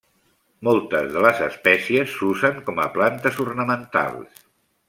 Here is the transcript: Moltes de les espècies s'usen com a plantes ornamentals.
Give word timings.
Moltes 0.67 1.11
de 1.17 1.25
les 1.25 1.43
espècies 1.49 2.15
s'usen 2.21 2.57
com 2.71 2.83
a 2.87 2.91
plantes 2.99 3.41
ornamentals. 3.49 4.47